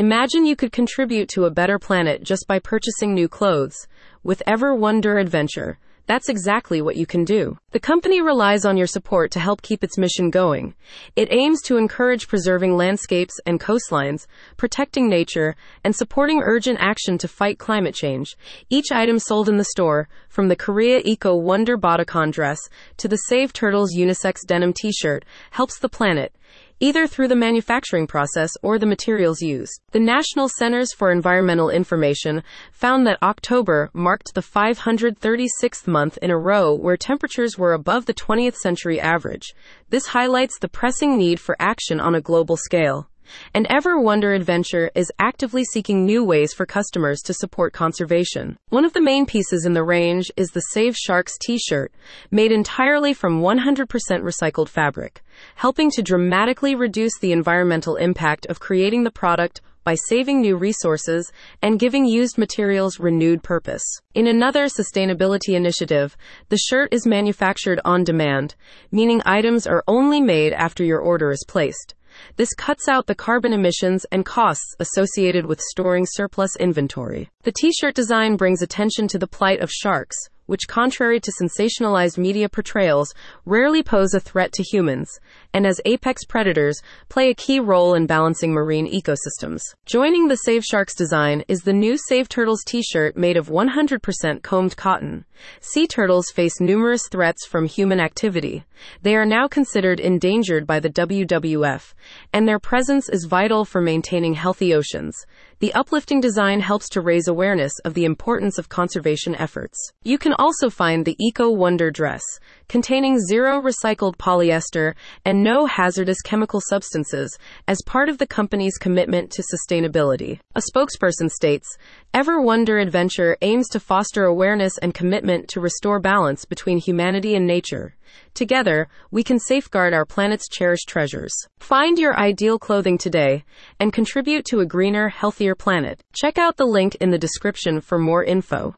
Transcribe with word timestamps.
Imagine 0.00 0.46
you 0.46 0.56
could 0.56 0.72
contribute 0.72 1.28
to 1.28 1.44
a 1.44 1.50
better 1.50 1.78
planet 1.78 2.22
just 2.22 2.46
by 2.48 2.58
purchasing 2.58 3.12
new 3.12 3.28
clothes. 3.28 3.86
With 4.22 4.42
Ever 4.46 4.74
Wonder 4.74 5.18
Adventure, 5.18 5.78
that's 6.06 6.30
exactly 6.30 6.80
what 6.80 6.96
you 6.96 7.04
can 7.04 7.22
do. 7.22 7.58
The 7.72 7.80
company 7.80 8.22
relies 8.22 8.64
on 8.64 8.78
your 8.78 8.86
support 8.86 9.30
to 9.32 9.40
help 9.40 9.60
keep 9.60 9.84
its 9.84 9.98
mission 9.98 10.30
going. 10.30 10.74
It 11.16 11.28
aims 11.30 11.60
to 11.64 11.76
encourage 11.76 12.28
preserving 12.28 12.78
landscapes 12.78 13.34
and 13.44 13.60
coastlines, 13.60 14.26
protecting 14.56 15.06
nature, 15.06 15.54
and 15.84 15.94
supporting 15.94 16.40
urgent 16.42 16.78
action 16.80 17.18
to 17.18 17.28
fight 17.28 17.58
climate 17.58 17.94
change. 17.94 18.38
Each 18.70 18.90
item 18.90 19.18
sold 19.18 19.50
in 19.50 19.58
the 19.58 19.64
store, 19.64 20.08
from 20.30 20.48
the 20.48 20.56
Korea 20.56 21.02
Eco 21.04 21.36
Wonder 21.36 21.76
Bodycon 21.76 22.32
dress 22.32 22.58
to 22.96 23.06
the 23.06 23.18
Save 23.28 23.52
Turtles 23.52 23.94
unisex 23.94 24.46
denim 24.46 24.72
t-shirt, 24.72 25.26
helps 25.50 25.78
the 25.78 25.90
planet 25.90 26.32
either 26.80 27.06
through 27.06 27.28
the 27.28 27.36
manufacturing 27.36 28.06
process 28.06 28.50
or 28.62 28.78
the 28.78 28.86
materials 28.86 29.40
used. 29.42 29.80
The 29.92 30.00
National 30.00 30.48
Centers 30.48 30.92
for 30.92 31.12
Environmental 31.12 31.68
Information 31.68 32.42
found 32.72 33.06
that 33.06 33.22
October 33.22 33.90
marked 33.92 34.34
the 34.34 34.40
536th 34.40 35.86
month 35.86 36.18
in 36.22 36.30
a 36.30 36.38
row 36.38 36.74
where 36.74 36.96
temperatures 36.96 37.58
were 37.58 37.74
above 37.74 38.06
the 38.06 38.14
20th 38.14 38.56
century 38.56 38.98
average. 38.98 39.54
This 39.90 40.06
highlights 40.06 40.58
the 40.58 40.68
pressing 40.68 41.18
need 41.18 41.38
for 41.38 41.54
action 41.60 42.00
on 42.00 42.14
a 42.14 42.20
global 42.20 42.56
scale. 42.56 43.08
And 43.54 43.66
Ever 43.68 44.00
Wonder 44.00 44.32
Adventure 44.32 44.90
is 44.94 45.12
actively 45.18 45.64
seeking 45.64 46.04
new 46.04 46.24
ways 46.24 46.52
for 46.52 46.66
customers 46.66 47.20
to 47.22 47.34
support 47.34 47.72
conservation. 47.72 48.56
One 48.68 48.84
of 48.84 48.92
the 48.92 49.00
main 49.00 49.26
pieces 49.26 49.64
in 49.64 49.72
the 49.72 49.84
range 49.84 50.30
is 50.36 50.50
the 50.50 50.60
Save 50.72 50.96
Sharks 50.96 51.36
t 51.38 51.58
shirt, 51.58 51.92
made 52.30 52.52
entirely 52.52 53.14
from 53.14 53.40
100% 53.40 53.86
recycled 53.86 54.68
fabric, 54.68 55.22
helping 55.56 55.90
to 55.92 56.02
dramatically 56.02 56.74
reduce 56.74 57.18
the 57.18 57.32
environmental 57.32 57.96
impact 57.96 58.46
of 58.46 58.60
creating 58.60 59.04
the 59.04 59.10
product 59.10 59.60
by 59.82 59.94
saving 59.94 60.40
new 60.40 60.56
resources 60.56 61.32
and 61.62 61.80
giving 61.80 62.04
used 62.04 62.36
materials 62.36 63.00
renewed 63.00 63.42
purpose. 63.42 63.82
In 64.14 64.26
another 64.26 64.66
sustainability 64.66 65.54
initiative, 65.54 66.16
the 66.48 66.58
shirt 66.58 66.92
is 66.92 67.06
manufactured 67.06 67.80
on 67.84 68.04
demand, 68.04 68.54
meaning 68.92 69.22
items 69.24 69.66
are 69.66 69.82
only 69.88 70.20
made 70.20 70.52
after 70.52 70.84
your 70.84 71.00
order 71.00 71.30
is 71.30 71.44
placed. 71.48 71.94
This 72.36 72.54
cuts 72.54 72.88
out 72.88 73.06
the 73.06 73.14
carbon 73.14 73.52
emissions 73.52 74.06
and 74.12 74.24
costs 74.24 74.74
associated 74.78 75.46
with 75.46 75.60
storing 75.60 76.06
surplus 76.06 76.56
inventory. 76.56 77.30
The 77.42 77.52
t 77.52 77.72
shirt 77.72 77.94
design 77.94 78.36
brings 78.36 78.62
attention 78.62 79.08
to 79.08 79.18
the 79.18 79.26
plight 79.26 79.60
of 79.60 79.70
sharks, 79.70 80.16
which, 80.50 80.66
contrary 80.66 81.20
to 81.20 81.32
sensationalized 81.40 82.18
media 82.18 82.48
portrayals, 82.48 83.14
rarely 83.44 83.84
pose 83.84 84.14
a 84.14 84.18
threat 84.20 84.52
to 84.52 84.64
humans, 84.64 85.20
and 85.52 85.66
as 85.66 85.80
apex 85.84 86.24
predators, 86.24 86.80
play 87.08 87.30
a 87.30 87.34
key 87.34 87.60
role 87.60 87.94
in 87.94 88.06
balancing 88.06 88.52
marine 88.52 88.86
ecosystems. 88.86 89.60
Joining 89.86 90.28
the 90.28 90.36
Save 90.36 90.64
Sharks 90.64 90.94
design 90.94 91.44
is 91.48 91.60
the 91.60 91.72
new 91.72 91.96
Save 91.96 92.28
Turtles 92.28 92.62
t 92.64 92.82
shirt 92.82 93.16
made 93.16 93.36
of 93.36 93.48
100% 93.48 94.42
combed 94.42 94.76
cotton. 94.76 95.24
Sea 95.60 95.86
turtles 95.86 96.30
face 96.30 96.60
numerous 96.60 97.08
threats 97.10 97.46
from 97.46 97.66
human 97.66 98.00
activity. 98.00 98.64
They 99.02 99.14
are 99.16 99.26
now 99.26 99.48
considered 99.48 100.00
endangered 100.00 100.66
by 100.66 100.80
the 100.80 100.90
WWF, 100.90 101.94
and 102.32 102.46
their 102.46 102.58
presence 102.58 103.08
is 103.08 103.26
vital 103.28 103.64
for 103.64 103.80
maintaining 103.80 104.34
healthy 104.34 104.74
oceans. 104.74 105.16
The 105.60 105.74
uplifting 105.74 106.20
design 106.20 106.60
helps 106.60 106.88
to 106.90 107.02
raise 107.02 107.28
awareness 107.28 107.72
of 107.84 107.92
the 107.92 108.06
importance 108.06 108.56
of 108.56 108.70
conservation 108.70 109.34
efforts. 109.34 109.78
You 110.02 110.16
can 110.16 110.32
also 110.34 110.70
find 110.70 111.04
the 111.04 111.16
Eco 111.20 111.50
Wonder 111.50 111.90
dress, 111.90 112.22
containing 112.68 113.20
zero 113.20 113.60
recycled 113.60 114.16
polyester 114.16 114.94
no 115.42 115.66
hazardous 115.66 116.20
chemical 116.22 116.60
substances, 116.60 117.38
as 117.66 117.82
part 117.86 118.08
of 118.08 118.18
the 118.18 118.26
company's 118.26 118.76
commitment 118.76 119.30
to 119.32 119.42
sustainability. 119.42 120.40
A 120.54 120.62
spokesperson 120.72 121.30
states 121.30 121.76
Ever 122.12 122.40
Wonder 122.40 122.78
Adventure 122.78 123.36
aims 123.40 123.68
to 123.68 123.80
foster 123.80 124.24
awareness 124.24 124.78
and 124.78 124.92
commitment 124.92 125.48
to 125.48 125.60
restore 125.60 126.00
balance 126.00 126.44
between 126.44 126.78
humanity 126.78 127.34
and 127.34 127.46
nature. 127.46 127.94
Together, 128.34 128.88
we 129.10 129.22
can 129.22 129.38
safeguard 129.38 129.94
our 129.94 130.04
planet's 130.04 130.48
cherished 130.48 130.88
treasures. 130.88 131.32
Find 131.60 131.98
your 131.98 132.18
ideal 132.18 132.58
clothing 132.58 132.98
today 132.98 133.44
and 133.78 133.92
contribute 133.92 134.44
to 134.46 134.60
a 134.60 134.66
greener, 134.66 135.08
healthier 135.08 135.54
planet. 135.54 136.02
Check 136.14 136.38
out 136.38 136.56
the 136.56 136.66
link 136.66 136.96
in 136.96 137.10
the 137.10 137.18
description 137.18 137.80
for 137.80 137.98
more 137.98 138.24
info. 138.24 138.74